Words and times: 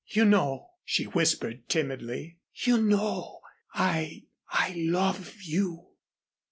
You 0.07 0.25
know," 0.25 0.71
she 0.83 1.03
whispered, 1.03 1.69
timidly, 1.69 2.39
"you 2.65 2.81
know 2.81 3.39
I 3.75 4.23
I 4.49 4.73
love 4.75 5.43
you." 5.43 5.89